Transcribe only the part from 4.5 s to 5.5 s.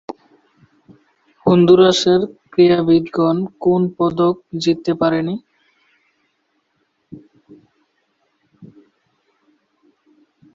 জিততে পারেনি।